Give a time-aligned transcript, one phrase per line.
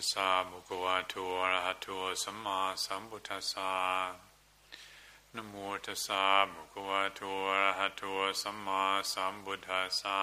[0.00, 1.86] ัสสะภะคะวะโตอะระหะโต
[2.22, 3.72] สัมมาสัมพุทธัสสะ
[5.34, 8.02] นะโมตัสสะภะคะวะโตอะระหะโต
[8.42, 8.82] สัมมา
[9.12, 10.20] สัมพุทธัสสะ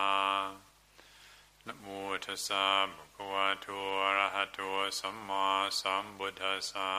[1.66, 1.86] นะโม
[2.26, 3.68] ตัสสะภะคะวะโต
[4.04, 4.60] อะระหะโต
[5.00, 5.46] สัมมา
[5.80, 6.92] สัมพุทธัสสะ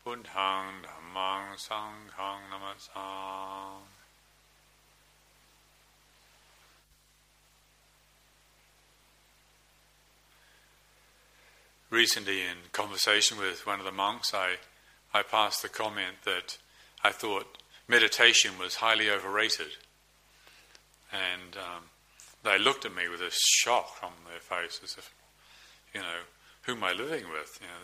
[0.00, 3.95] พุทธังธัมมังสังฆังนัมัสสา
[11.90, 14.56] recently in conversation with one of the monks, I,
[15.14, 16.58] I passed the comment that
[17.04, 19.68] I thought meditation was highly overrated.
[21.12, 21.84] And um,
[22.42, 25.14] they looked at me with a shock on their face as if,
[25.94, 26.24] you know,
[26.62, 27.58] who am I living with?
[27.60, 27.80] You know,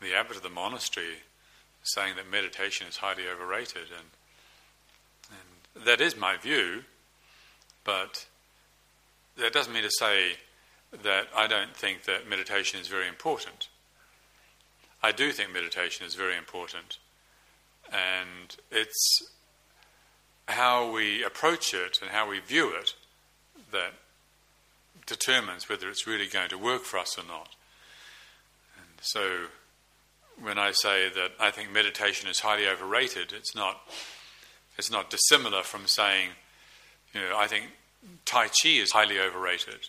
[0.00, 1.22] the, the abbot of the monastery
[1.82, 3.88] saying that meditation is highly overrated.
[3.96, 4.08] And,
[5.30, 6.84] and that is my view,
[7.84, 8.26] but
[9.36, 10.36] that doesn't mean to say
[11.02, 13.68] that I don't think that meditation is very important.
[15.02, 16.98] I do think meditation is very important,
[17.92, 19.30] and it's
[20.48, 22.94] how we approach it and how we view it
[23.72, 23.92] that
[25.06, 27.54] determines whether it's really going to work for us or not.
[28.76, 29.46] And so,
[30.40, 33.80] when I say that I think meditation is highly overrated, it's not
[34.78, 36.30] it's not dissimilar from saying,
[37.14, 37.70] you know, I think
[38.24, 39.88] Tai Chi is highly overrated.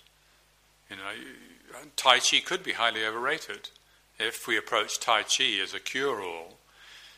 [0.89, 3.69] You know, Tai Chi could be highly overrated.
[4.19, 6.57] If we approach Tai Chi as a cure all,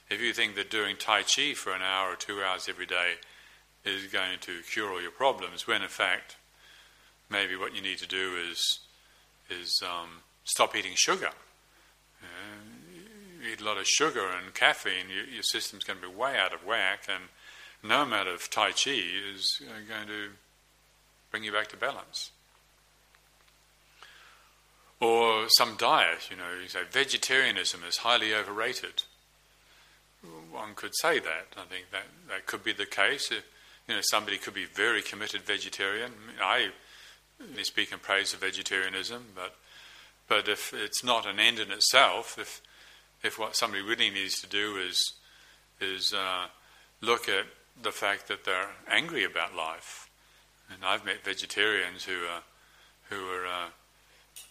[0.09, 3.14] if you think that doing Tai Chi for an hour or two hours every day
[3.86, 6.36] is going to cure all your problems, when in fact,
[7.30, 8.80] maybe what you need to do is,
[9.50, 11.30] is um, stop eating sugar.
[12.22, 16.38] Uh, eat a lot of sugar and caffeine, you, your system's going to be way
[16.38, 17.26] out of whack, and
[17.83, 19.00] no amount of Tai Chi
[19.33, 20.30] is going to
[21.31, 22.31] bring you back to balance
[25.00, 29.04] or some diet, you know, you say vegetarianism is highly overrated.
[30.52, 31.48] One could say that.
[31.58, 33.32] I think that, that could be the case.
[33.32, 36.11] You know, somebody could be very committed vegetarian.
[36.42, 36.70] I
[37.64, 39.55] speak in praise of vegetarianism, but
[40.27, 42.61] but if it's not an end in itself, if
[43.23, 45.14] if what somebody really needs to do is
[45.80, 46.48] is uh,
[47.02, 47.45] look at
[47.81, 50.10] the fact that they're angry about life,
[50.70, 52.43] and I've met vegetarians who are
[53.10, 53.67] who are uh,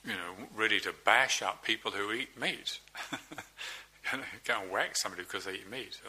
[0.05, 2.81] you know, ready to bash up people who eat meat.
[4.47, 6.01] Go and whack somebody because they eat meat.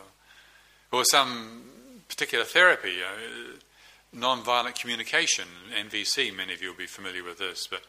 [0.91, 1.63] Or, or some
[2.07, 2.95] particular therapy,
[4.13, 5.45] non-violent communication,
[5.77, 7.81] NVC, many of you will be familiar with this, but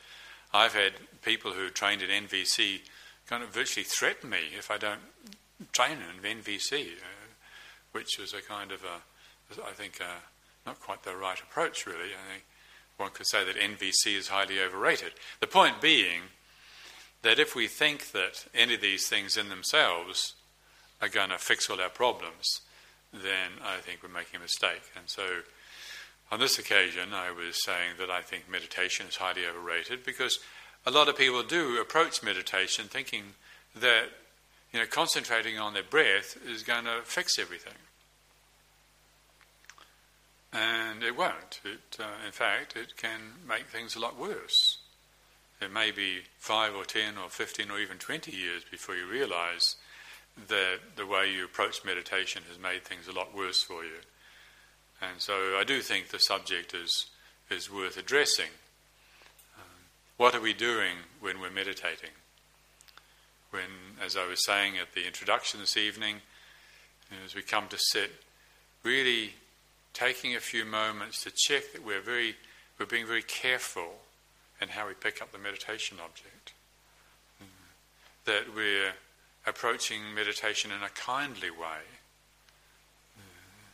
[0.52, 0.92] I've had
[1.22, 2.80] people who trained in NVC
[3.26, 5.00] kind of virtually threaten me if I don't
[5.72, 7.04] train in NVC, uh,
[7.92, 10.00] which was a kind of a, I think,
[10.66, 12.10] not quite the right approach, really.
[12.14, 12.44] I think
[13.00, 15.12] one could say that NVC is highly overrated.
[15.40, 16.22] The point being
[17.22, 20.34] that if we think that any of these things in themselves
[21.02, 22.60] are going to fix all our problems,
[23.12, 24.82] then I think we're making a mistake.
[24.96, 25.24] And so
[26.30, 30.38] on this occasion, I was saying that I think meditation is highly overrated because
[30.86, 33.34] a lot of people do approach meditation thinking
[33.74, 34.04] that
[34.72, 37.74] you know concentrating on their breath is going to fix everything.
[40.52, 41.60] And it won't.
[41.64, 44.78] It, uh, in fact, it can make things a lot worse.
[45.60, 49.76] It may be five or ten or fifteen or even twenty years before you realize
[50.48, 54.00] that the way you approach meditation has made things a lot worse for you.
[55.02, 57.06] And so I do think the subject is,
[57.50, 58.50] is worth addressing.
[59.56, 59.64] Um,
[60.16, 62.10] what are we doing when we're meditating?
[63.50, 66.16] When, as I was saying at the introduction this evening,
[67.24, 68.10] as we come to sit,
[68.82, 69.34] really
[69.92, 72.36] taking a few moments to check that we're very
[72.78, 74.00] we're being very careful
[74.60, 76.54] in how we pick up the meditation object.
[77.42, 77.46] Mm.
[78.24, 78.92] That we're
[79.46, 81.84] approaching meditation in a kindly way.
[83.18, 83.66] Mm.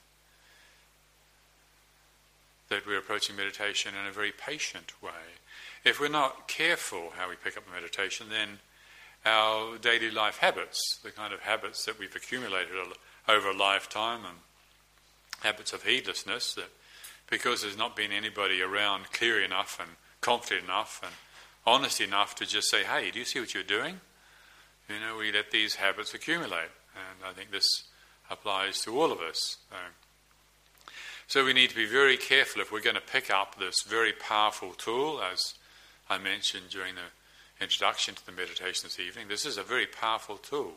[2.69, 5.38] That we're approaching meditation in a very patient way.
[5.85, 8.58] If we're not careful how we pick up the meditation, then
[9.25, 12.75] our daily life habits, the kind of habits that we've accumulated
[13.29, 14.38] over a lifetime and
[15.43, 16.71] habits of heedlessness that
[17.29, 19.91] because there's not been anybody around clear enough and
[20.21, 21.12] confident enough and
[21.67, 24.00] honest enough to just say, hey, do you see what you're doing?
[24.88, 26.71] You know, we let these habits accumulate.
[26.94, 27.85] And I think this
[28.31, 29.56] applies to all of us.
[29.73, 29.93] Um,
[31.27, 34.12] so we need to be very careful if we're going to pick up this very
[34.12, 35.55] powerful tool, as
[36.09, 39.27] I mentioned during the introduction to the meditation this evening.
[39.29, 40.73] This is a very powerful tool.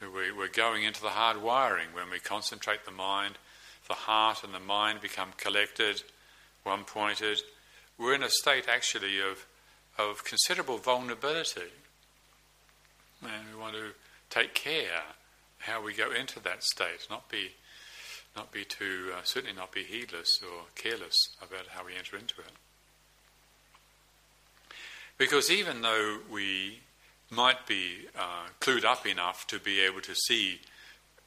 [0.00, 3.36] We're going into the hard wiring when we concentrate the mind,
[3.86, 6.02] the heart and the mind become collected,
[6.62, 7.42] one pointed.
[7.98, 9.46] We're in a state actually of,
[9.98, 11.68] of considerable vulnerability.
[13.22, 13.90] And we want to
[14.30, 15.02] take care
[15.58, 17.50] how we go into that state, not be,
[18.34, 22.40] not be too, uh, certainly not be heedless or careless about how we enter into
[22.40, 22.52] it.
[25.18, 26.80] Because even though we
[27.30, 30.60] might be uh, clued up enough to be able to see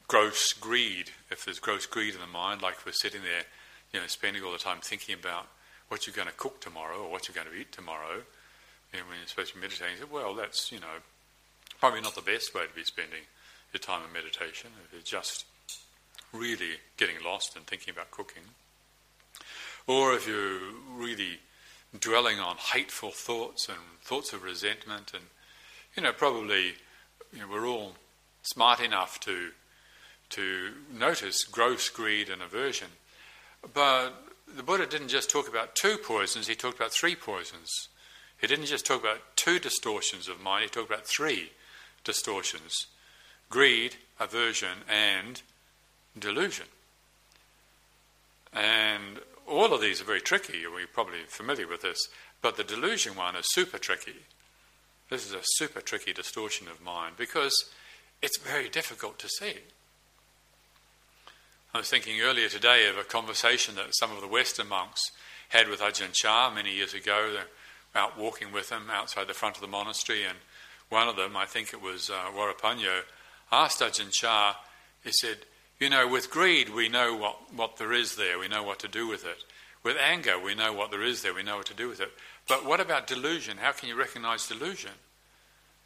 [0.07, 3.43] gross greed, if there's gross greed in the mind, like we're sitting there,
[3.93, 5.47] you know, spending all the time thinking about
[5.87, 8.21] what you're going to cook tomorrow or what you're going to eat tomorrow,
[8.99, 11.01] know, when you're supposed to be meditating, you say, well, that's, you know,
[11.79, 13.25] probably not the best way to be spending
[13.73, 15.45] your time in meditation if you're just
[16.31, 18.43] really getting lost and thinking about cooking.
[19.87, 20.59] Or if you're
[20.95, 21.39] really
[21.99, 25.23] dwelling on hateful thoughts and thoughts of resentment and
[25.95, 26.73] you know, probably
[27.31, 27.93] you know, we're all
[28.41, 29.51] smart enough to
[30.29, 32.87] to notice gross greed and aversion.
[33.73, 34.13] But
[34.55, 37.89] the Buddha didn't just talk about two poisons, he talked about three poisons.
[38.41, 41.51] He didn't just talk about two distortions of mind, he talked about three
[42.03, 42.87] distortions
[43.49, 45.43] greed, aversion, and
[46.17, 46.65] delusion.
[48.51, 52.07] And all of these are very tricky, we're probably familiar with this,
[52.41, 54.15] but the delusion one is super tricky.
[55.13, 57.69] This is a super tricky distortion of mind because
[58.23, 59.53] it's very difficult to see.
[61.71, 65.03] I was thinking earlier today of a conversation that some of the Western monks
[65.49, 67.31] had with Ajahn Chah many years ago.
[67.31, 70.39] They're out walking with him outside the front of the monastery, and
[70.89, 73.01] one of them, I think it was uh, Warapanyo,
[73.51, 74.55] asked Ajahn Chah,
[75.03, 75.37] he said,
[75.79, 78.87] You know, with greed, we know what, what there is there, we know what to
[78.87, 79.43] do with it.
[79.83, 82.11] With anger, we know what there is there, we know what to do with it.
[82.47, 83.57] But what about delusion?
[83.57, 84.91] How can you recognize delusion?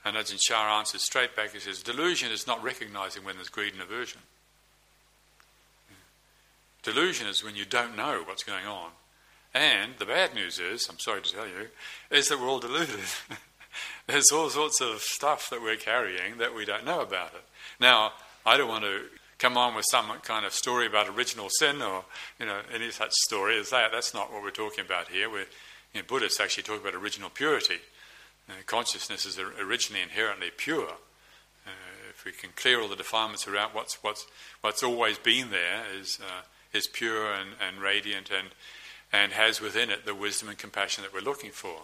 [0.04, 1.54] And Ajahn Chah answers straight back.
[1.54, 4.22] He says, Delusion is not recognizing when there's greed and aversion.
[6.84, 8.92] Delusion is when you don't know what's going on.
[9.54, 11.68] And the bad news is, I'm sorry to tell you,
[12.10, 13.00] is that we're all deluded.
[14.08, 17.44] there's all sorts of stuff that we're carrying that we don't know about it.
[17.80, 18.14] Now,
[18.46, 19.02] I don't want to
[19.40, 22.04] come on with some kind of story about original sin or
[22.40, 23.92] you know any such story as that.
[23.92, 25.30] That's not what we're talking about here.
[25.30, 25.46] We're
[25.98, 27.80] you know, Buddhists actually talk about original purity.
[28.48, 30.92] Uh, consciousness is originally inherently pure.
[31.66, 31.72] Uh,
[32.12, 34.28] if we can clear all the defilements around what's what's
[34.62, 38.50] what's always been there is uh, is pure and, and radiant and
[39.12, 41.82] and has within it the wisdom and compassion that we're looking for.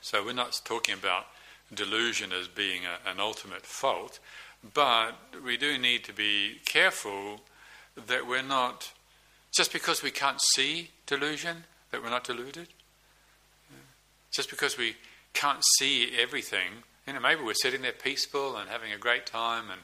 [0.00, 1.26] So we're not talking about
[1.72, 4.18] delusion as being a, an ultimate fault,
[4.74, 5.12] but
[5.44, 7.42] we do need to be careful
[8.08, 8.92] that we're not
[9.56, 12.68] just because we can't see delusion that we're not deluded.
[14.38, 14.94] Just because we
[15.32, 19.64] can't see everything, you know, maybe we're sitting there peaceful and having a great time
[19.68, 19.80] and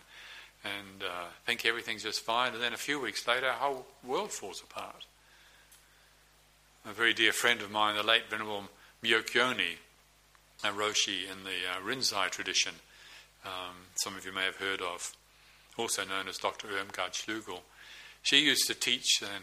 [0.64, 4.30] and uh, think everything's just fine, and then a few weeks later, our whole world
[4.30, 5.06] falls apart.
[6.88, 8.66] A very dear friend of mine, the late Venerable
[9.02, 9.78] Myokyoni,
[10.62, 12.74] a Roshi in the uh, Rinzai tradition,
[13.44, 15.16] um, some of you may have heard of,
[15.76, 16.68] also known as Dr.
[16.68, 17.58] Irmgard Schloegl.
[18.22, 19.42] She used to teach, and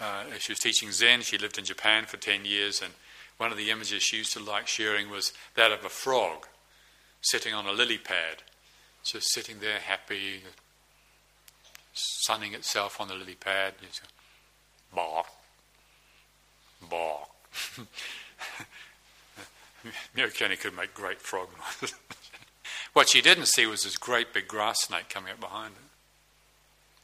[0.00, 1.20] uh, she was teaching Zen.
[1.20, 2.92] She lived in Japan for 10 years, and
[3.38, 6.46] one of the images she used to like sharing was that of a frog
[7.20, 8.42] sitting on a lily pad,
[9.04, 10.42] just sitting there happy,
[11.92, 13.74] sunning itself on the lily pad.
[14.94, 15.26] Bark,
[16.90, 17.28] bark.
[20.16, 21.96] Myokyoni could make great frog noises.
[22.92, 25.80] what she didn't see was this great big grass snake coming up behind her,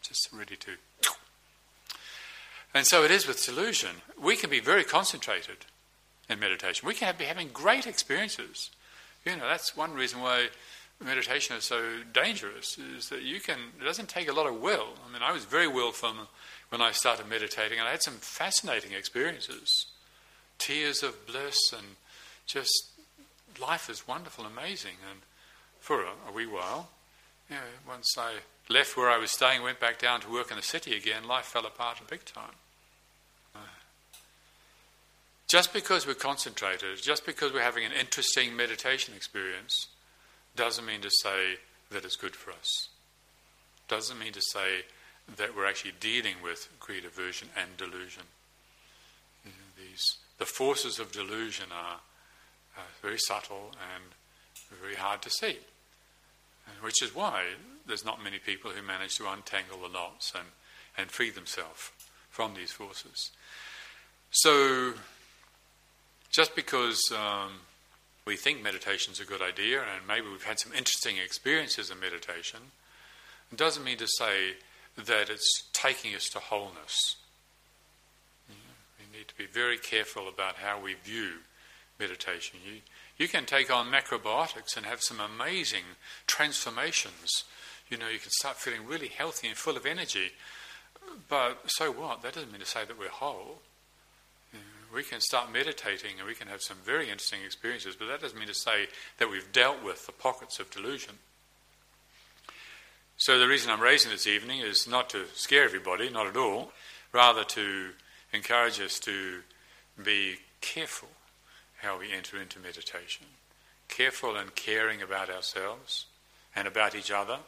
[0.02, 0.72] just ready to.
[2.74, 3.90] And so it is with delusion.
[4.20, 5.58] We can be very concentrated
[6.28, 6.86] in meditation.
[6.86, 8.70] We can be having great experiences.
[9.24, 10.48] You know, that's one reason why
[11.02, 14.88] meditation is so dangerous, is that you can, it doesn't take a lot of will.
[15.06, 16.12] I mean, I was very willful
[16.68, 19.86] when I started meditating, and I had some fascinating experiences.
[20.58, 21.96] Tears of bliss, and
[22.46, 22.90] just
[23.60, 24.96] life is wonderful, amazing.
[25.10, 25.20] And
[25.80, 26.88] for a, a wee while,
[27.50, 28.34] you know, once I
[28.68, 31.46] left where I was staying, went back down to work in the city again, life
[31.46, 32.52] fell apart big time.
[35.54, 39.86] Just because we're concentrated, just because we're having an interesting meditation experience,
[40.56, 41.58] doesn't mean to say
[41.92, 42.88] that it's good for us.
[43.86, 44.82] Doesn't mean to say
[45.36, 48.24] that we're actually dealing with greed, aversion, and delusion.
[49.44, 50.02] You know, these,
[50.38, 52.00] the forces of delusion are,
[52.76, 54.02] are very subtle and
[54.82, 55.58] very hard to see,
[56.80, 57.44] which is why
[57.86, 60.48] there's not many people who manage to untangle the knots and,
[60.98, 61.92] and free themselves
[62.28, 63.30] from these forces.
[64.32, 64.94] So,
[66.34, 67.52] just because um,
[68.26, 72.00] we think meditation is a good idea and maybe we've had some interesting experiences in
[72.00, 72.58] meditation,
[73.52, 74.54] it doesn't mean to say
[74.96, 77.16] that it's taking us to wholeness.
[78.48, 81.34] we need to be very careful about how we view
[82.00, 82.58] meditation.
[82.66, 82.80] You,
[83.16, 85.84] you can take on macrobiotics and have some amazing
[86.26, 87.44] transformations.
[87.88, 90.32] You know, you can start feeling really healthy and full of energy.
[91.28, 92.22] But so what?
[92.22, 93.60] That doesn't mean to say that we're whole.
[94.94, 98.38] We can start meditating and we can have some very interesting experiences, but that doesn't
[98.38, 98.86] mean to say
[99.18, 101.14] that we've dealt with the pockets of delusion.
[103.16, 106.72] So the reason I'm raising this evening is not to scare everybody, not at all,
[107.12, 107.90] rather to
[108.32, 109.40] encourage us to
[110.02, 111.08] be careful
[111.78, 113.26] how we enter into meditation.
[113.88, 116.06] Careful and caring about ourselves
[116.54, 117.38] and about each other,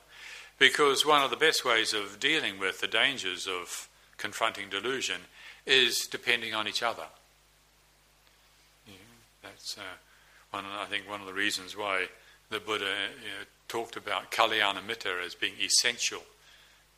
[0.58, 5.20] because one of the best ways of dealing with the dangers of confronting delusion
[5.64, 7.04] is depending on each other.
[9.46, 9.82] That's uh,
[10.50, 10.64] one.
[10.64, 12.06] I think one of the reasons why
[12.50, 16.22] the Buddha you know, talked about Kalyanamitta as being essential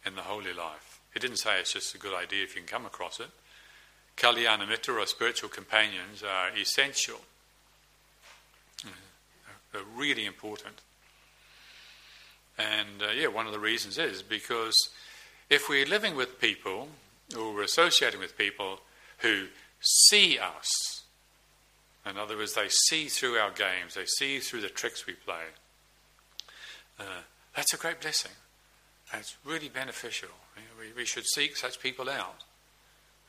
[0.04, 1.00] in the holy life.
[1.12, 3.30] He didn't say it's just a good idea if you can come across it.
[4.16, 7.20] Kalyanamitta or spiritual companions are essential.
[9.72, 10.80] They're really important.
[12.56, 14.74] And uh, yeah, one of the reasons is because
[15.50, 16.88] if we're living with people
[17.36, 18.80] or we're associating with people
[19.18, 19.46] who
[19.80, 20.97] see us,
[22.06, 25.44] in other words, they see through our games, they see through the tricks we play,
[26.98, 27.22] uh,
[27.54, 28.32] that's a great blessing.
[29.12, 30.28] That's really beneficial.
[30.78, 32.44] We, we should seek such people out.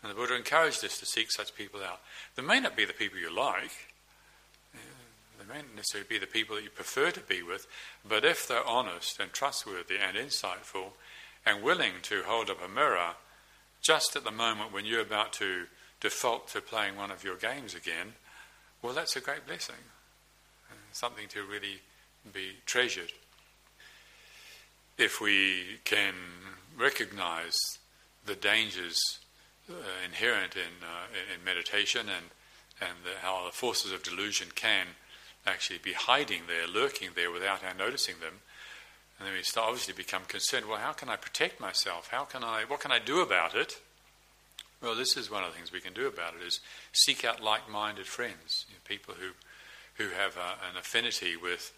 [0.02, 2.00] And the Buddha encouraged us to seek such people out.
[2.36, 3.72] They may not be the people you like,
[4.74, 7.66] they may not necessarily be the people that you prefer to be with,
[8.08, 10.92] but if they're honest and trustworthy and insightful
[11.46, 13.16] and willing to hold up a mirror
[13.82, 15.66] just at the moment when you're about to
[16.02, 18.14] default to playing one of your games again,
[18.82, 19.76] well, that's a great blessing.
[20.92, 21.82] Something to really
[22.34, 23.12] be treasured
[24.98, 26.14] if we can
[26.78, 27.58] recognize
[28.26, 29.00] the dangers
[29.70, 29.74] uh,
[30.06, 32.26] inherent in, uh, in meditation and,
[32.82, 34.88] and the, how the forces of delusion can
[35.48, 38.42] actually be hiding there, lurking there without our noticing them,
[39.18, 40.66] and then we start obviously become concerned.
[40.68, 42.10] Well, how can I protect myself?
[42.12, 42.64] How can I?
[42.68, 43.80] What can I do about it?
[44.82, 46.60] Well, this is one of the things we can do about it: is
[46.94, 49.32] seek out like-minded friends, you know, people who
[49.96, 51.74] who have uh, an affinity with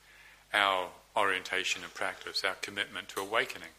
[0.53, 3.69] our orientation and practice, our commitment to awakening.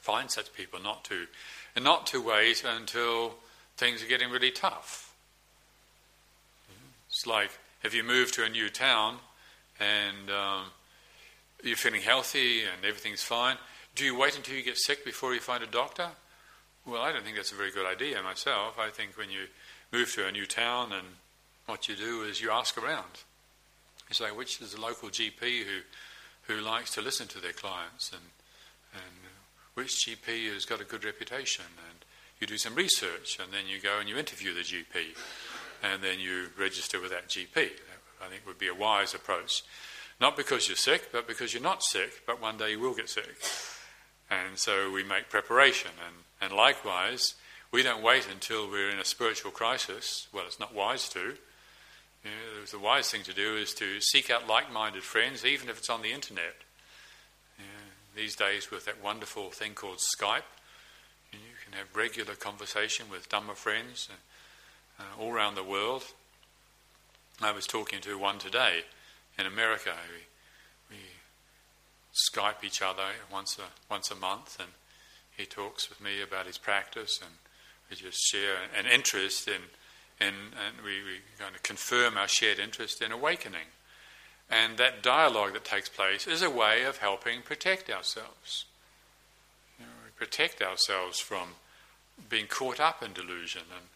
[0.00, 1.26] Find such people not to,
[1.74, 3.36] and not to wait until
[3.76, 5.14] things are getting really tough.
[7.08, 7.50] It's like
[7.82, 9.18] if you move to a new town
[9.80, 10.64] and um,
[11.62, 13.56] you're feeling healthy and everything's fine,
[13.94, 16.08] do you wait until you get sick before you find a doctor?
[16.84, 18.76] Well, I don't think that's a very good idea myself.
[18.76, 19.46] I think when you
[19.92, 21.06] move to a new town and
[21.66, 23.22] what you do is you ask around.
[24.08, 28.10] You say, which is the local GP who, who likes to listen to their clients
[28.10, 28.22] and,
[28.94, 29.14] and
[29.74, 31.64] which GP has got a good reputation.
[31.88, 31.98] And
[32.40, 35.16] you do some research and then you go and you interview the GP
[35.84, 37.54] and then you register with that GP.
[37.54, 39.62] That, I think would be a wise approach.
[40.20, 43.08] Not because you're sick, but because you're not sick, but one day you will get
[43.08, 43.36] sick.
[44.30, 45.90] And so we make preparation.
[46.04, 47.34] And, and likewise,
[47.70, 50.26] we don't wait until we're in a spiritual crisis.
[50.32, 51.36] Well, it's not wise to.
[52.24, 55.68] You know, the wise thing to do is to seek out like minded friends, even
[55.68, 56.54] if it's on the internet.
[57.58, 60.42] You know, these days, with that wonderful thing called Skype,
[61.32, 66.04] you, can have regular conversation with Dhamma friends uh, uh, all around the world.
[67.40, 68.82] I was talking to one today
[69.38, 69.92] in America.
[70.90, 71.02] We, we
[72.30, 74.68] Skype each other once a, once a month, and
[75.36, 77.32] he talks with me about his practice, and
[77.88, 79.62] we just share an interest in
[80.20, 80.36] and,
[80.66, 83.66] and we, we kind of confirm our shared interest in awakening.
[84.48, 88.66] And that dialogue that takes place is a way of helping protect ourselves.
[89.78, 91.48] You know, we protect ourselves from
[92.28, 93.62] being caught up in delusion.
[93.74, 93.86] And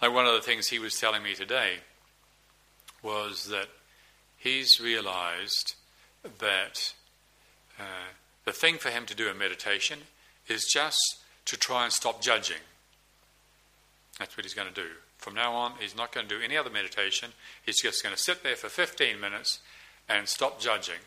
[0.00, 1.78] like one of the things he was telling me today
[3.02, 3.68] was that
[4.36, 5.74] he's realized
[6.38, 6.92] that
[7.80, 8.12] uh,
[8.44, 10.00] the thing for him to do in meditation
[10.50, 11.00] is just
[11.46, 12.58] to try and stop judging.
[14.18, 14.88] That's what he's going to do.
[15.18, 17.30] From now on, he's not going to do any other meditation.
[17.64, 19.60] He's just going to sit there for 15 minutes
[20.08, 21.00] and stop judging.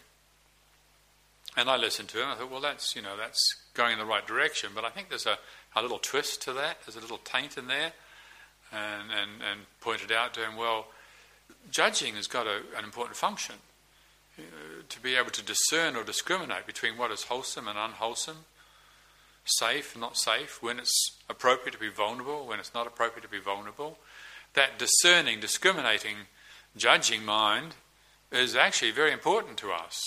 [1.57, 2.29] And I listened to him.
[2.29, 3.39] I thought, well, that's you know that's
[3.73, 4.71] going in the right direction.
[4.73, 5.37] But I think there's a,
[5.75, 6.77] a little twist to that.
[6.85, 7.91] There's a little taint in there,
[8.71, 10.87] and and, and pointed out to him, well,
[11.69, 13.55] judging has got a, an important function
[14.39, 14.41] uh,
[14.87, 18.45] to be able to discern or discriminate between what is wholesome and unwholesome,
[19.45, 23.39] safe, not safe, when it's appropriate to be vulnerable, when it's not appropriate to be
[23.39, 23.97] vulnerable.
[24.53, 26.15] That discerning, discriminating,
[26.75, 27.75] judging mind
[28.31, 29.99] is actually very important to us.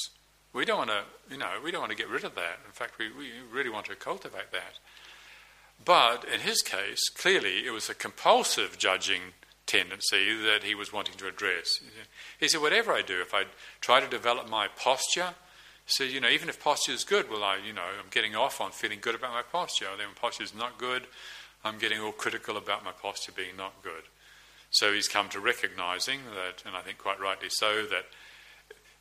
[0.52, 2.60] We don't want to, you know, we don't want to get rid of that.
[2.64, 4.78] In fact, we, we really want to cultivate that.
[5.84, 9.20] But in his case, clearly it was a compulsive judging
[9.66, 11.80] tendency that he was wanting to address.
[12.38, 13.44] He said, whatever I do, if I
[13.80, 15.34] try to develop my posture,
[15.86, 18.60] so you know, even if posture is good, well, I, you know, I'm getting off
[18.60, 19.86] on feeling good about my posture.
[19.96, 21.06] Then when posture is not good,
[21.64, 24.04] I'm getting all critical about my posture being not good.
[24.70, 28.06] So he's come to recognizing that, and I think quite rightly so, that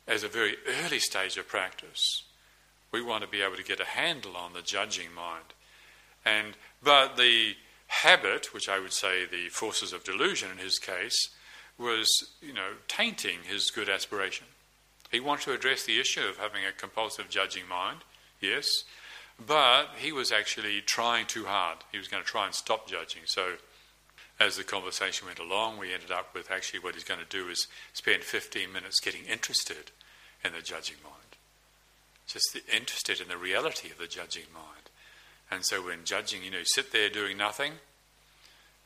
[0.06, 2.22] as a very early stage of practice,
[2.92, 5.54] we want to be able to get a handle on the judging mind.
[6.24, 7.56] And but the
[7.88, 11.16] habit, which I would say the forces of delusion in his case,
[11.78, 12.08] was,
[12.40, 14.46] you know, tainting his good aspiration.
[15.14, 17.98] He wanted to address the issue of having a compulsive judging mind,
[18.40, 18.68] yes,
[19.38, 21.78] but he was actually trying too hard.
[21.92, 23.22] He was going to try and stop judging.
[23.26, 23.52] So,
[24.40, 27.48] as the conversation went along, we ended up with actually what he's going to do
[27.48, 29.92] is spend 15 minutes getting interested
[30.44, 31.36] in the judging mind.
[32.26, 34.90] Just interested in the reality of the judging mind.
[35.48, 37.74] And so when judging, you know, you sit there doing nothing,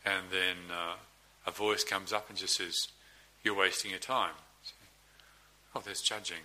[0.04, 0.97] and then uh,
[1.47, 2.76] a voice comes up and just says,
[3.42, 4.35] You're wasting your time.
[5.78, 6.42] Oh, there's judging.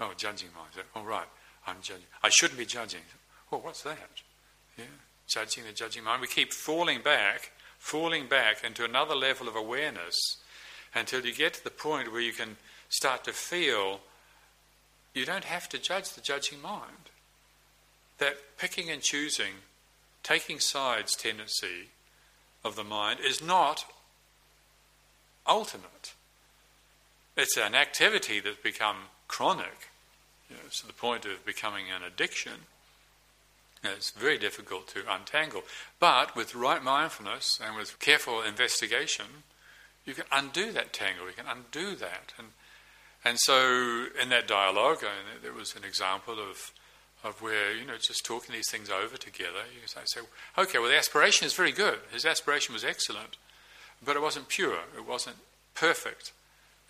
[0.00, 0.86] Oh, judging mind.
[0.94, 1.26] Oh, right,
[1.66, 2.04] I'm judging.
[2.22, 3.00] I shouldn't be judging.
[3.50, 4.20] Oh, what's that?
[4.76, 4.84] Yeah,
[5.26, 6.20] judging the judging mind.
[6.20, 10.14] We keep falling back, falling back into another level of awareness
[10.94, 12.56] until you get to the point where you can
[12.90, 14.00] start to feel
[15.14, 17.08] you don't have to judge the judging mind
[18.18, 19.54] that picking and choosing,
[20.22, 21.88] taking sides tendency
[22.62, 23.86] of the mind is not
[25.46, 26.12] ultimate.
[27.36, 28.96] It's an activity that's become
[29.28, 29.90] chronic,
[30.48, 32.66] you know, to the point of becoming an addiction.
[33.84, 35.62] It's very difficult to untangle.
[36.00, 39.26] But with right mindfulness and with careful investigation,
[40.04, 42.32] you can undo that tangle, you can undo that.
[42.38, 42.48] And,
[43.24, 45.04] and so in that dialogue,
[45.42, 46.72] there was an example of
[47.24, 50.20] of where, you know, just talking these things over together, you can say,
[50.56, 51.98] okay, well, the aspiration is very good.
[52.12, 53.36] His aspiration was excellent,
[54.04, 55.36] but it wasn't pure, it wasn't
[55.74, 56.32] perfect.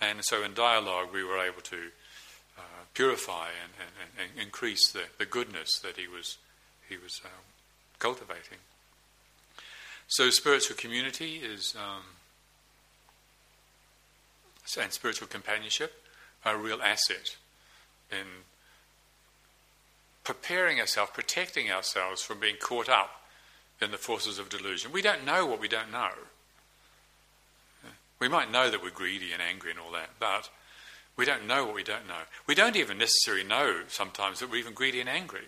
[0.01, 1.77] And so in dialogue, we were able to
[2.59, 6.39] uh, purify and, and, and, increase the, the goodness that he was,
[6.89, 7.29] he was uh,
[7.99, 8.59] cultivating.
[10.09, 12.03] So spiritual community is, um,
[14.81, 16.03] and spiritual companionship
[16.45, 17.37] are a real asset
[18.11, 18.27] in
[20.23, 23.23] preparing ourselves, protecting ourselves from being caught up
[23.81, 24.93] in the forces of delusion.
[24.93, 26.11] We don't know what we don't know.
[28.19, 30.49] We might know that we're greedy and angry and all that, but
[31.17, 32.23] we don't know what we don't know.
[32.47, 35.47] We don't even necessarily know sometimes that we're even greedy and angry.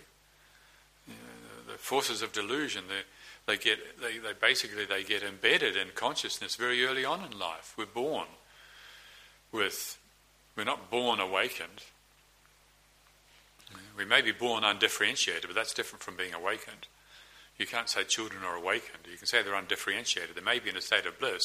[1.07, 6.55] The forces of delusion, they, they get, they, they basically they get embedded in consciousness
[6.55, 7.73] very early on in life.
[7.77, 8.27] We're born
[9.51, 9.97] with,
[10.55, 11.83] we're not born awakened.
[13.97, 16.87] We may be born undifferentiated, but that's different from being awakened.
[17.57, 19.03] You can't say children are awakened.
[19.11, 20.35] You can say they're undifferentiated.
[20.35, 21.43] They may be in a state of bliss,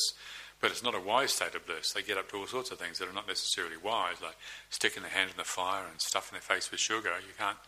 [0.61, 1.93] but it's not a wise state of bliss.
[1.93, 4.37] They get up to all sorts of things that are not necessarily wise, like
[4.71, 7.11] sticking their hand in the fire and stuffing their face with sugar.
[7.21, 7.59] You can't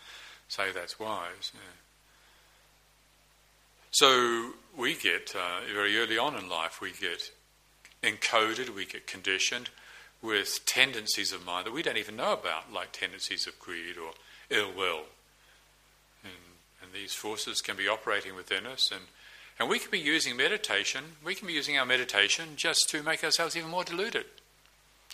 [0.49, 1.53] say that's wise.
[1.53, 1.61] Yeah.
[3.90, 7.31] So we get, uh, very early on in life, we get
[8.03, 9.70] encoded, we get conditioned
[10.22, 14.12] with tendencies of mind that we don't even know about, like tendencies of greed or
[14.51, 15.05] ill will.
[16.25, 16.33] And,
[16.83, 19.03] and these forces can be operating within us, and,
[19.59, 23.25] and we can be using meditation, we can be using our meditation just to make
[23.25, 24.27] ourselves even more deluded.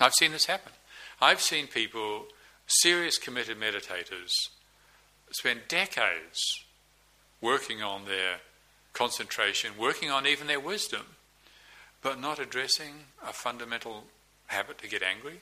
[0.01, 0.73] I've seen this happen.
[1.21, 2.27] I've seen people,
[2.67, 4.33] serious committed meditators,
[5.31, 6.41] spend decades
[7.41, 8.39] working on their
[8.93, 11.03] concentration, working on even their wisdom,
[12.03, 14.05] but not addressing a fundamental
[14.47, 15.39] habit to get angry.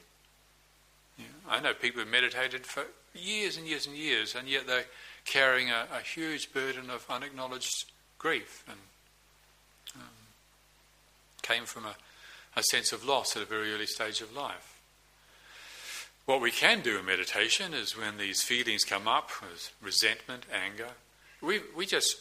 [1.19, 1.25] Yeah.
[1.49, 2.85] I know people who meditated for
[3.15, 4.85] years and years and years, and yet they're
[5.25, 8.77] carrying a, a huge burden of unacknowledged grief and
[9.97, 10.03] um,
[11.43, 11.95] came from a,
[12.57, 14.81] a sense of loss at a very early stage of life.
[16.27, 19.31] What we can do in meditation is when these feelings come up,
[19.83, 20.89] resentment, anger,
[21.41, 22.21] we, we just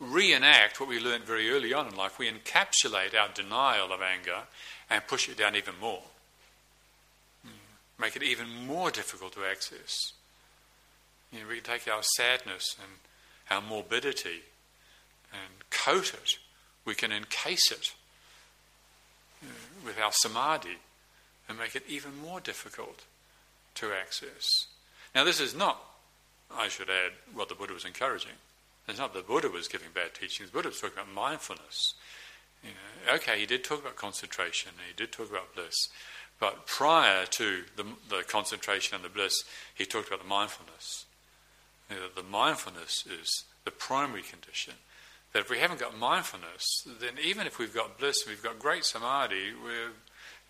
[0.00, 2.18] reenact what we learned very early on in life.
[2.18, 4.42] We encapsulate our denial of anger
[4.90, 6.02] and push it down even more
[7.98, 10.12] make it even more difficult to access.
[11.32, 12.92] You know, we can take our sadness and
[13.50, 14.42] our morbidity
[15.32, 16.38] and coat it.
[16.88, 17.92] We can encase it
[19.42, 20.78] you know, with our samadhi
[21.46, 23.04] and make it even more difficult
[23.74, 24.48] to access.
[25.14, 25.78] Now, this is not,
[26.50, 28.32] I should add, what the Buddha was encouraging.
[28.88, 30.48] It's not the Buddha was giving bad teachings.
[30.48, 31.92] The Buddha was talking about mindfulness.
[32.64, 34.72] You know, okay, he did talk about concentration.
[34.88, 35.76] He did talk about bliss.
[36.40, 41.04] But prior to the, the concentration and the bliss, he talked about the mindfulness.
[41.90, 44.72] You know, the mindfulness is the primary condition
[45.32, 46.64] that if we haven't got mindfulness,
[47.00, 49.90] then even if we've got bliss, and we've got great samadhi, we're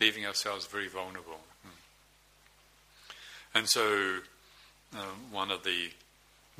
[0.00, 1.40] leaving ourselves very vulnerable.
[1.62, 3.58] Hmm.
[3.58, 4.18] And so,
[4.94, 5.90] um, one of the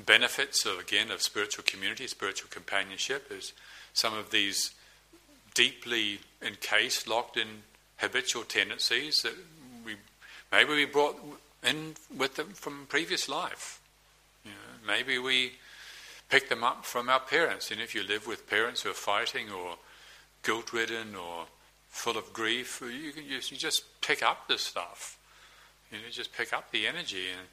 [0.05, 3.53] benefits of again of spiritual community, spiritual companionship, is
[3.93, 4.71] some of these
[5.53, 7.63] deeply encased, locked in
[7.97, 9.33] habitual tendencies that
[9.85, 9.95] we
[10.51, 11.17] maybe we brought
[11.63, 13.81] in with them from previous life.
[14.45, 15.53] You know, maybe we
[16.29, 17.71] picked them up from our parents.
[17.71, 19.75] And if you live with parents who are fighting or
[20.43, 21.45] guilt-ridden or
[21.89, 25.17] full of grief, you can you just pick up the stuff.
[25.91, 27.47] You know, just pick up the energy, and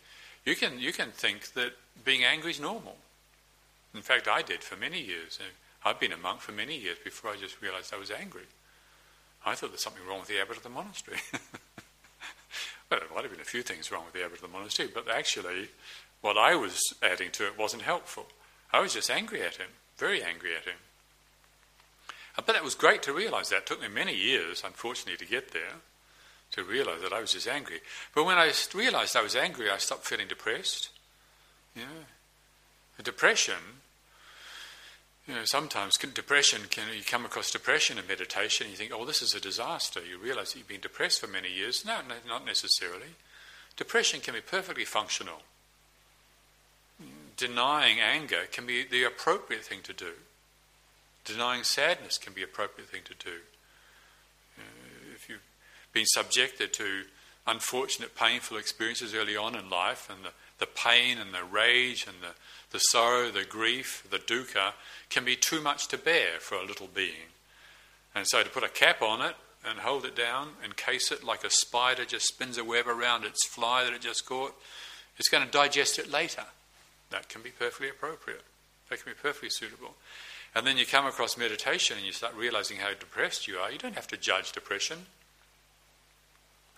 [0.44, 1.72] you can you can think that
[2.04, 2.96] being angry is normal.
[3.94, 5.38] In fact, I did for many years.
[5.84, 8.42] I've been a monk for many years before I just realized I was angry.
[9.44, 11.18] I thought there's something wrong with the abbot of the monastery.
[12.90, 14.88] well, there might have been a few things wrong with the abbot of the monastery,
[14.92, 15.68] but actually,
[16.20, 18.26] what I was adding to it wasn't helpful.
[18.76, 20.76] I was just angry at him, very angry at him.
[22.44, 23.60] But it was great to realize that.
[23.60, 25.80] It took me many years, unfortunately, to get there,
[26.52, 27.80] to realize that I was just angry.
[28.14, 30.90] But when I realized I was angry, I stopped feeling depressed.
[31.74, 32.04] Yeah.
[33.02, 33.80] Depression,
[35.26, 39.22] you know, sometimes depression can, you come across depression in meditation you think, oh, this
[39.22, 40.00] is a disaster.
[40.04, 41.82] You realize that you've been depressed for many years.
[41.82, 43.16] No not necessarily.
[43.78, 45.40] Depression can be perfectly functional.
[47.36, 50.12] Denying anger can be the appropriate thing to do.
[51.24, 53.36] Denying sadness can be appropriate thing to do.
[54.58, 54.62] Uh,
[55.14, 55.42] if you've
[55.92, 57.02] been subjected to
[57.46, 62.16] unfortunate, painful experiences early on in life, and the, the pain and the rage and
[62.22, 62.34] the,
[62.72, 64.72] the sorrow, the grief, the dukkha
[65.10, 67.30] can be too much to bear for a little being.
[68.14, 69.36] And so to put a cap on it
[69.68, 73.46] and hold it down, encase it like a spider just spins a web around its
[73.46, 74.54] fly that it just caught,
[75.18, 76.44] it's going to digest it later.
[77.10, 78.42] That can be perfectly appropriate.
[78.88, 79.94] That can be perfectly suitable.
[80.54, 83.70] And then you come across meditation and you start realizing how depressed you are.
[83.70, 85.06] You don't have to judge depression.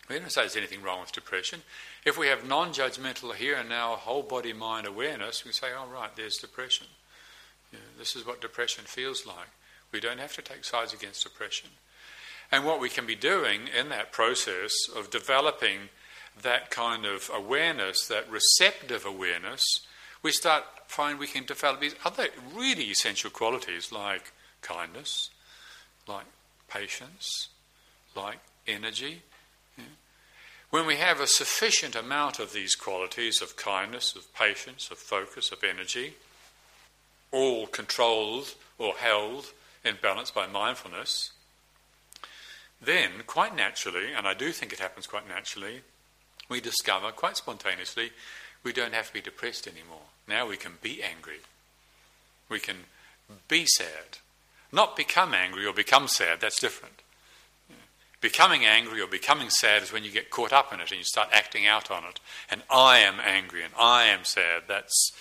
[0.08, 1.62] We don't say there's anything wrong with depression.
[2.04, 5.86] If we have non judgmental here and now whole body mind awareness, we say, oh,
[5.92, 6.86] right, there's depression.
[7.72, 9.50] You know, this is what depression feels like.
[9.92, 11.70] We don't have to take sides against depression.
[12.50, 15.90] And what we can be doing in that process of developing
[16.42, 19.62] that kind of awareness, that receptive awareness,
[20.22, 25.31] we start find we can develop these other really essential qualities like kindness,
[26.07, 26.24] like
[26.68, 27.48] patience,
[28.16, 29.22] like energy.
[30.70, 35.50] When we have a sufficient amount of these qualities of kindness, of patience, of focus,
[35.50, 36.14] of energy,
[37.33, 39.52] all controlled or held
[39.83, 41.31] in balance by mindfulness,
[42.83, 45.81] then quite naturally, and I do think it happens quite naturally,
[46.50, 48.11] we discover quite spontaneously
[48.62, 50.06] we don't have to be depressed anymore.
[50.26, 51.40] Now we can be angry.
[52.48, 52.76] We can
[53.48, 54.18] be sad.
[54.72, 57.02] Not become angry or become sad, that's different.
[58.20, 61.04] Becoming angry or becoming sad is when you get caught up in it and you
[61.04, 62.18] start acting out on it.
[62.50, 64.62] And I am angry and I am sad.
[64.66, 65.12] That's,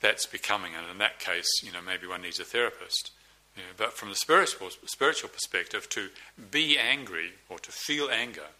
[0.00, 0.72] that's becoming.
[0.76, 3.10] And in that case, you know, maybe one needs a therapist.
[3.56, 6.10] You know, but from the spiritual, spiritual perspective, to
[6.50, 8.50] be angry or to feel anger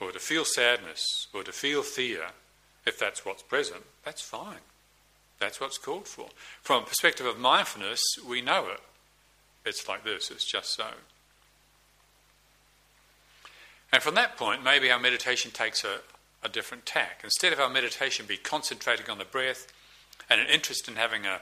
[0.00, 2.26] or to feel sadness or to feel fear
[2.86, 4.60] if that's what's present, that's fine.
[5.38, 6.28] That's what's called for.
[6.62, 8.80] From a perspective of mindfulness, we know it.
[9.64, 10.86] It's like this, it's just so.
[13.92, 15.98] And from that point, maybe our meditation takes a,
[16.42, 17.20] a different tack.
[17.24, 19.66] Instead of our meditation be concentrating on the breath
[20.30, 21.40] and an interest in having a,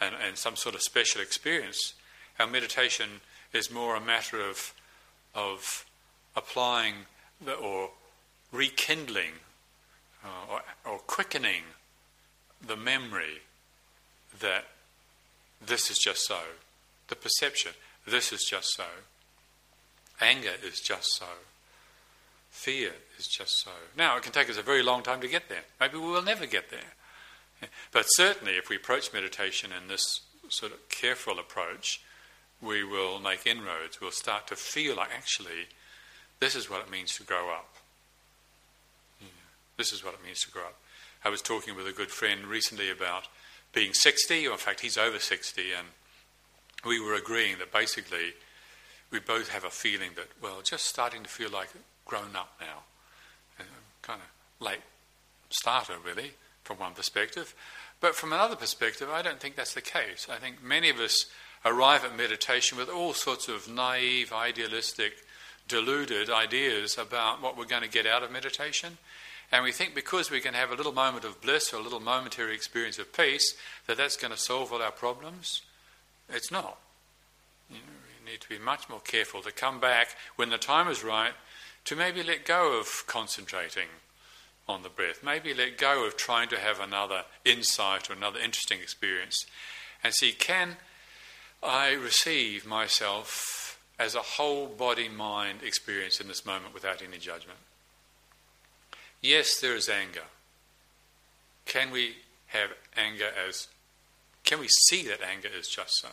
[0.00, 1.94] an, and some sort of special experience,
[2.38, 3.20] our meditation
[3.52, 4.74] is more a matter of,
[5.34, 5.84] of
[6.36, 6.94] applying
[7.44, 7.90] the, or
[8.52, 9.32] rekindling
[10.24, 11.62] uh, or, or quickening
[12.66, 13.42] the memory
[14.40, 14.64] that
[15.64, 16.40] this is just so,
[17.08, 17.72] the perception,
[18.06, 18.84] this is just so,
[20.20, 21.26] anger is just so,
[22.50, 23.70] fear is just so.
[23.96, 25.64] Now, it can take us a very long time to get there.
[25.80, 27.68] Maybe we will never get there.
[27.92, 32.00] But certainly, if we approach meditation in this sort of careful approach,
[32.60, 34.00] we will make inroads.
[34.00, 35.68] We'll start to feel like actually,
[36.40, 37.73] this is what it means to grow up.
[39.76, 40.78] This is what it means to grow up.
[41.24, 43.28] I was talking with a good friend recently about
[43.72, 45.88] being 60, or in fact, he's over 60, and
[46.84, 48.34] we were agreeing that basically
[49.10, 51.68] we both have a feeling that, well, just starting to feel like
[52.04, 52.82] grown up now.
[53.58, 53.68] And
[54.02, 54.82] kind of late
[55.50, 56.32] starter, really,
[56.62, 57.54] from one perspective.
[58.00, 60.26] But from another perspective, I don't think that's the case.
[60.30, 61.26] I think many of us
[61.64, 65.14] arrive at meditation with all sorts of naive, idealistic,
[65.68, 68.98] deluded ideas about what we're going to get out of meditation.
[69.52, 72.00] And we think because we can have a little moment of bliss or a little
[72.00, 73.54] momentary experience of peace,
[73.86, 75.62] that that's going to solve all our problems.
[76.28, 76.78] It's not.
[77.70, 77.82] You, know,
[78.18, 81.32] you need to be much more careful to come back when the time is right
[81.84, 83.88] to maybe let go of concentrating
[84.66, 88.80] on the breath, maybe let go of trying to have another insight or another interesting
[88.80, 89.44] experience,
[90.02, 90.76] and see can
[91.62, 97.58] I receive myself as a whole body mind experience in this moment without any judgment.
[99.24, 100.24] Yes, there is anger.
[101.64, 102.16] Can we
[102.48, 103.68] have anger as,
[104.44, 106.08] can we see that anger is just so?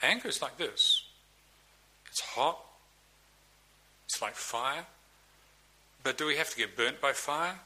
[0.00, 1.02] Anger is like this
[2.08, 2.60] it's hot,
[4.06, 4.86] it's like fire.
[6.04, 7.56] But do we have to get burnt by fire?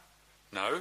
[0.51, 0.81] No.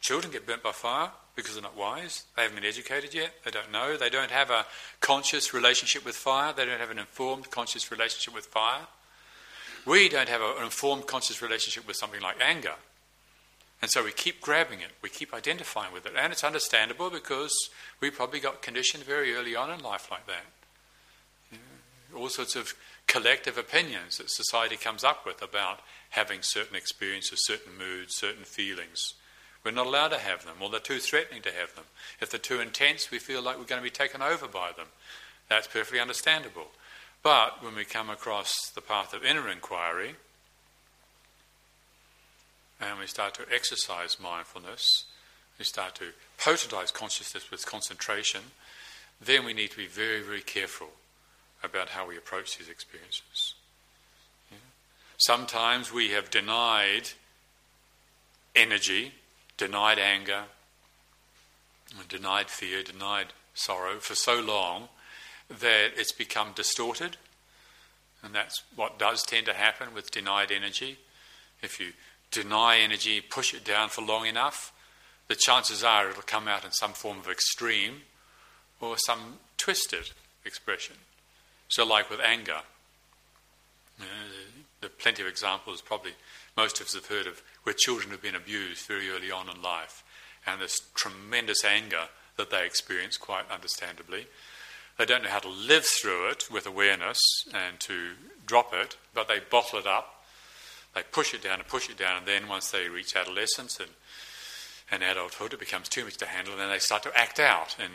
[0.00, 2.24] Children get burnt by fire because they're not wise.
[2.36, 3.32] They haven't been educated yet.
[3.44, 3.96] They don't know.
[3.96, 4.64] They don't have a
[5.00, 6.52] conscious relationship with fire.
[6.56, 8.86] They don't have an informed, conscious relationship with fire.
[9.88, 12.74] We don't have an informed, conscious relationship with something like anger.
[13.80, 16.12] And so we keep grabbing it, we keep identifying with it.
[16.16, 17.54] And it's understandable because
[18.00, 21.58] we probably got conditioned very early on in life like that.
[22.14, 22.74] All sorts of
[23.06, 29.14] collective opinions that society comes up with about having certain experiences, certain moods, certain feelings.
[29.64, 31.84] We're not allowed to have them, or they're too threatening to have them.
[32.20, 34.86] If they're too intense, we feel like we're going to be taken over by them.
[35.48, 36.68] That's perfectly understandable.
[37.22, 40.14] But when we come across the path of inner inquiry,
[42.80, 44.86] and we start to exercise mindfulness,
[45.58, 48.40] we start to potentize consciousness with concentration,
[49.20, 50.90] then we need to be very, very careful
[51.62, 53.54] about how we approach these experiences.
[55.16, 57.10] Sometimes we have denied
[58.54, 59.12] energy,
[59.56, 60.44] denied anger,
[62.08, 64.88] denied fear, denied sorrow for so long
[65.48, 67.16] that it's become distorted.
[68.22, 70.98] And that's what does tend to happen with denied energy.
[71.62, 71.92] If you
[72.30, 74.72] deny energy, push it down for long enough,
[75.28, 78.02] the chances are it'll come out in some form of extreme
[78.80, 80.10] or some twisted
[80.44, 80.96] expression.
[81.68, 82.60] So, like with anger,
[84.00, 86.12] uh, you know, there are plenty of examples, probably
[86.56, 89.60] most of us have heard of, where children have been abused very early on in
[89.60, 90.02] life,
[90.46, 94.26] and this tremendous anger that they experience, quite understandably.
[94.98, 97.18] They don't know how to live through it with awareness
[97.54, 98.10] and to
[98.46, 100.18] drop it, but they bottle it up
[100.94, 103.90] they push it down and push it down, and then once they reach adolescence and,
[104.90, 107.76] and adulthood, it becomes too much to handle, and then they start to act out
[107.78, 107.90] in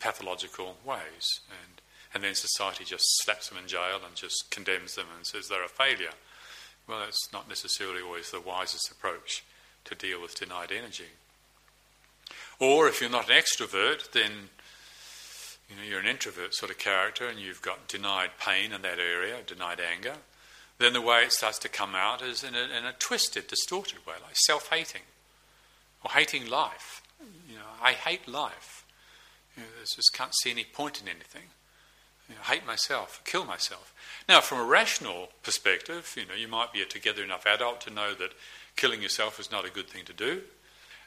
[0.00, 1.40] pathological ways.
[1.50, 1.80] And,
[2.14, 5.64] and then society just slaps them in jail and just condemns them and says they're
[5.64, 6.14] a failure.
[6.88, 9.44] Well, that's not necessarily always the wisest approach
[9.84, 11.10] to deal with denied energy.
[12.58, 14.50] Or if you're not an extrovert, then
[15.68, 18.98] you know, you're an introvert sort of character and you've got denied pain in that
[18.98, 20.14] area, denied anger
[20.78, 24.06] then the way it starts to come out is in a, in a twisted, distorted
[24.06, 25.02] way, like self hating
[26.04, 27.02] or hating life.
[27.48, 28.84] You know, I hate life.
[29.56, 31.48] You know, I just can't see any point in anything.
[32.28, 33.94] You know, hate myself, kill myself.
[34.28, 37.90] Now, from a rational perspective, you know, you might be a together enough adult to
[37.90, 38.32] know that
[38.74, 40.42] killing yourself is not a good thing to do,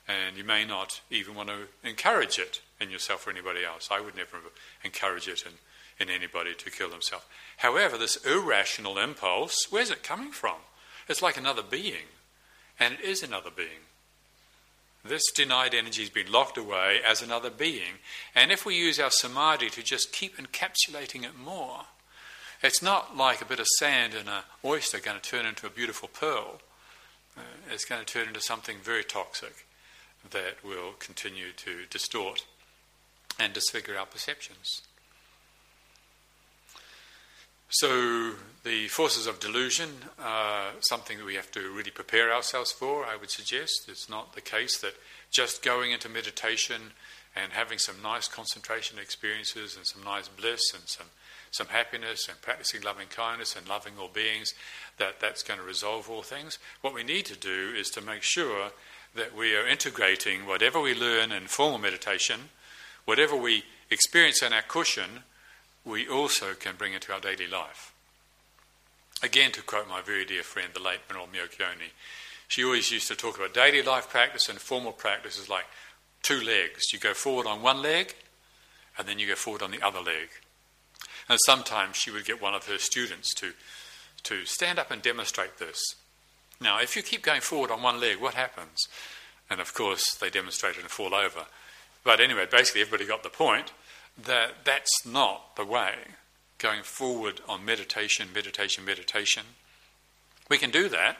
[0.09, 3.89] and you may not even want to encourage it in yourself or anybody else.
[3.91, 4.37] I would never
[4.83, 5.53] encourage it in,
[5.99, 7.25] in anybody to kill themselves.
[7.57, 10.55] However, this irrational impulse, where's it coming from?
[11.07, 12.09] It's like another being,
[12.79, 13.85] and it is another being.
[15.05, 17.99] This denied energy has been locked away as another being,
[18.33, 21.81] and if we use our samadhi to just keep encapsulating it more,
[22.61, 25.69] it's not like a bit of sand in an oyster going to turn into a
[25.69, 26.59] beautiful pearl.
[27.37, 27.41] Uh,
[27.71, 29.65] it's going to turn into something very toxic
[30.31, 32.45] that will continue to distort
[33.39, 34.81] and disfigure our perceptions.
[37.71, 38.31] So,
[38.63, 43.15] the forces of delusion are something that we have to really prepare ourselves for, I
[43.15, 43.85] would suggest.
[43.87, 44.95] It's not the case that
[45.29, 46.81] just going into meditation
[47.35, 51.05] and having some nice concentration experiences and some nice bliss and some,
[51.51, 54.53] some happiness and practicing loving kindness and loving all beings,
[54.97, 56.57] that that's going to resolve all things.
[56.81, 58.71] What we need to do is to make sure
[59.15, 62.49] that we are integrating whatever we learn in formal meditation,
[63.05, 65.23] whatever we experience in our cushion,
[65.83, 67.93] we also can bring into our daily life.
[69.21, 71.91] Again, to quote my very dear friend, the late Venerable Myokyoni,
[72.47, 75.65] she always used to talk about daily life practice and formal practice as like
[76.23, 76.91] two legs.
[76.93, 78.15] You go forward on one leg,
[78.97, 80.29] and then you go forward on the other leg.
[81.27, 83.53] And sometimes she would get one of her students to,
[84.23, 85.79] to stand up and demonstrate this.
[86.61, 88.87] Now, if you keep going forward on one leg, what happens?
[89.49, 91.45] And of course, they demonstrate it and fall over.
[92.03, 93.71] But anyway, basically, everybody got the point
[94.25, 95.93] that that's not the way
[96.57, 99.43] going forward on meditation, meditation, meditation.
[100.49, 101.17] We can do that.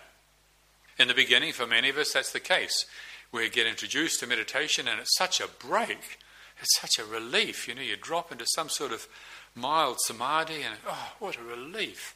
[0.98, 2.86] In the beginning, for many of us, that's the case.
[3.32, 6.20] We get introduced to meditation, and it's such a break.
[6.62, 7.68] it's such a relief.
[7.68, 9.08] You know, you drop into some sort of
[9.56, 12.16] mild samadhi, and oh, what a relief.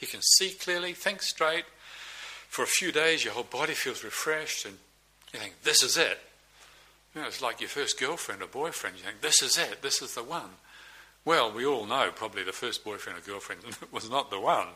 [0.00, 1.64] You can see clearly, think straight.
[2.52, 4.76] For a few days, your whole body feels refreshed, and
[5.32, 6.18] you think, this is it.
[7.14, 8.98] You know, it's like your first girlfriend or boyfriend.
[8.98, 10.50] You think, this is it, this is the one.
[11.24, 14.66] Well, we all know probably the first boyfriend or girlfriend was not the one.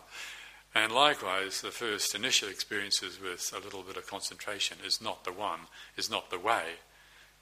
[0.74, 5.32] And likewise, the first initial experiences with a little bit of concentration is not the
[5.32, 5.60] one,
[5.98, 6.76] is not the way.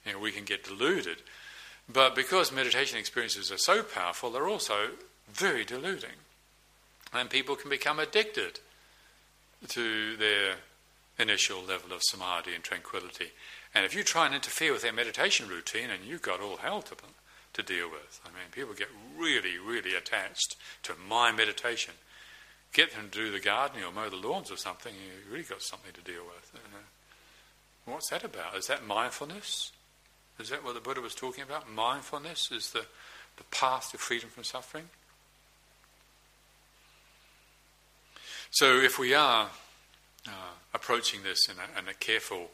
[0.05, 1.19] You know, we can get deluded.
[1.87, 4.89] But because meditation experiences are so powerful, they're also
[5.31, 6.19] very deluding.
[7.13, 8.59] And people can become addicted
[9.67, 10.55] to their
[11.17, 13.31] initial level of samadhi and tranquility.
[13.73, 16.81] And if you try and interfere with their meditation routine, and you've got all hell
[16.83, 16.95] to,
[17.53, 18.19] to deal with.
[18.25, 21.93] I mean, people get really, really attached to my meditation.
[22.73, 25.61] Get them to do the gardening or mow the lawns or something, you've really got
[25.61, 26.51] something to deal with.
[26.53, 26.77] Uh,
[27.85, 28.55] what's that about?
[28.57, 29.71] Is that mindfulness?
[30.39, 31.71] Is that what the Buddha was talking about?
[31.71, 32.85] Mindfulness is the,
[33.37, 34.89] the path to freedom from suffering?
[38.55, 39.49] So, if we are
[40.25, 40.31] uh,
[40.73, 42.51] approaching this in a, in a careful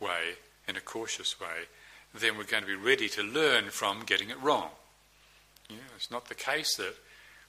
[0.00, 0.34] way,
[0.66, 1.68] in a cautious way,
[2.12, 4.70] then we're going to be ready to learn from getting it wrong.
[5.70, 6.96] You know, it's not the case that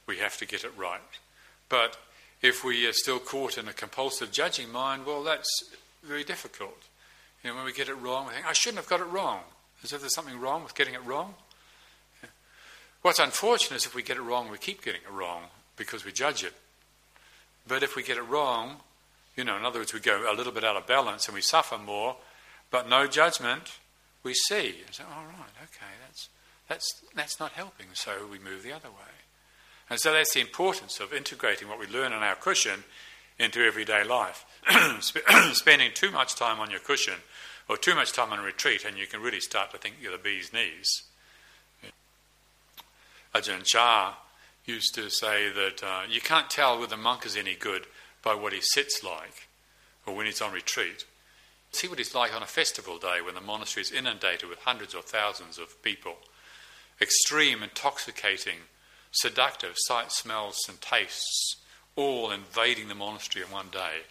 [0.06, 1.02] we have to get it right.
[1.68, 1.98] But
[2.44, 5.50] if we are still caught in a compulsive judging mind, well, that's
[6.04, 6.78] very difficult.
[7.44, 9.40] You know, when we get it wrong, we think, I shouldn't have got it wrong.
[9.84, 11.34] As if there's something wrong with getting it wrong.
[12.22, 12.30] Yeah.
[13.02, 16.12] What's unfortunate is if we get it wrong, we keep getting it wrong because we
[16.12, 16.54] judge it.
[17.68, 18.78] But if we get it wrong,
[19.36, 21.42] you know, in other words, we go a little bit out of balance and we
[21.42, 22.16] suffer more,
[22.72, 23.80] but no judgment,
[24.24, 24.82] we see.
[24.86, 26.30] And say, all right, okay, that's,
[26.68, 29.16] that's, that's not helping, so we move the other way.
[29.90, 32.84] And so that's the importance of integrating what we learn on our cushion
[33.38, 34.46] into everyday life.
[35.54, 37.16] Spending too much time on your cushion
[37.68, 40.18] or too much time on retreat, and you can really start to think you're the
[40.18, 41.04] bee's knees.
[43.34, 44.16] Ajahn Chah
[44.66, 47.86] used to say that uh, you can't tell whether a monk is any good
[48.24, 49.48] by what he sits like
[50.06, 51.06] or when he's on retreat.
[51.72, 54.96] See what he's like on a festival day when the monastery is inundated with hundreds
[54.96, 56.16] or thousands of people.
[57.02, 58.58] Extreme, intoxicating,
[59.12, 61.58] seductive sights, smells, and tastes
[61.96, 64.04] all invading the monastery in one day.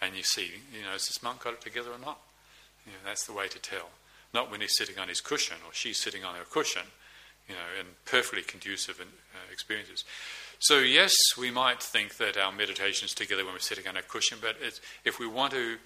[0.00, 2.18] And you see, you know, has this monk got it together or not?
[2.86, 3.90] You know, that's the way to tell.
[4.34, 6.82] Not when he's sitting on his cushion or she's sitting on her cushion,
[7.48, 9.04] you know, in perfectly conducive uh,
[9.52, 10.04] experiences.
[10.58, 14.02] So, yes, we might think that our meditation is together when we're sitting on a
[14.02, 14.56] cushion, but
[15.04, 15.76] if we want to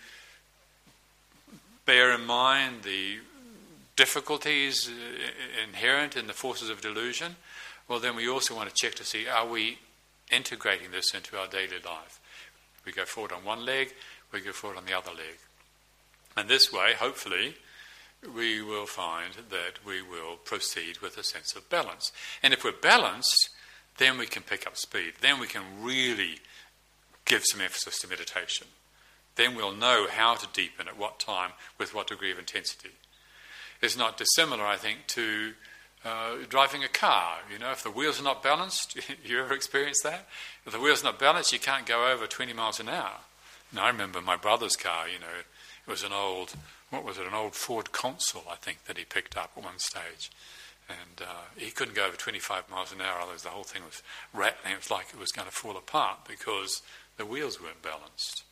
[1.86, 3.18] bear in mind the
[3.96, 7.36] difficulties uh, inherent in the forces of delusion,
[7.88, 9.78] well, then we also want to check to see are we
[10.30, 12.20] integrating this into our daily life?
[12.84, 13.94] We go forward on one leg,
[14.32, 15.38] we go forward on the other leg.
[16.36, 17.54] And this way, hopefully,
[18.34, 22.12] we will find that we will proceed with a sense of balance.
[22.42, 23.50] And if we're balanced,
[23.98, 25.14] then we can pick up speed.
[25.20, 26.40] Then we can really
[27.24, 28.66] give some emphasis to meditation.
[29.36, 32.92] Then we'll know how to deepen at what time, with what degree of intensity.
[33.82, 35.52] It's not dissimilar, I think, to
[36.04, 37.38] uh, driving a car.
[37.52, 40.26] You know, if the wheels are not balanced, you ever experienced that?
[40.64, 43.20] If the wheels are not balanced, you can't go over 20 miles an hour.
[43.70, 46.54] And I remember my brother's car, you know, it was an old,
[46.90, 49.78] what was it, an old Ford Consul, I think, that he picked up at one
[49.78, 50.30] stage.
[50.88, 54.02] And uh, he couldn't go over 25 miles an hour, otherwise the whole thing was
[54.32, 54.74] rattling.
[54.74, 56.82] It was like it was going to fall apart because
[57.16, 58.44] the wheels weren't balanced.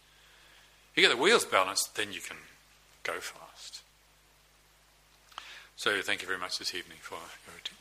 [0.96, 2.36] You get the wheels balanced, then you can
[3.04, 3.82] go fast.
[5.76, 7.76] So thank you very much this evening for your attention.